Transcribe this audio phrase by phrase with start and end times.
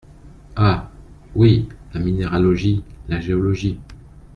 [0.55, 0.89] Ah!
[1.35, 3.77] oui, la minéralogie, la géologie…